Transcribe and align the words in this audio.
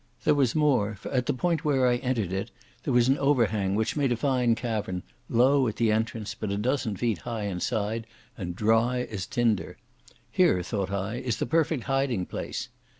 There 0.23 0.33
was 0.33 0.55
more, 0.55 0.95
for 0.95 1.11
at 1.11 1.27
the 1.27 1.31
point 1.33 1.63
where 1.63 1.87
I 1.87 1.97
entered 1.97 2.33
it 2.33 2.49
there 2.81 2.91
was 2.95 3.07
an 3.07 3.19
overhang 3.19 3.75
which 3.75 3.95
made 3.95 4.11
a 4.11 4.17
fine 4.17 4.55
cavern, 4.55 5.03
low 5.29 5.67
at 5.67 5.75
the 5.75 5.91
entrance 5.91 6.33
but 6.33 6.49
a 6.49 6.57
dozen 6.57 6.95
feet 6.95 7.19
high 7.19 7.43
inside, 7.43 8.07
and 8.35 8.49
as 8.55 8.55
dry 8.55 9.01
as 9.01 9.27
tinder. 9.27 9.77
Here, 10.31 10.63
thought 10.63 10.89
I, 10.89 11.17
is 11.17 11.37
the 11.37 11.45
perfect 11.45 11.83
hiding 11.83 12.25
place. 12.25 12.69